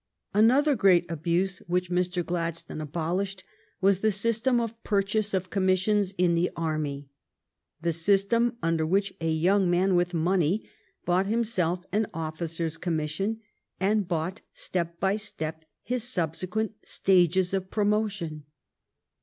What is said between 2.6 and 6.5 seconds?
abol ished was the system of purchase of commissions in the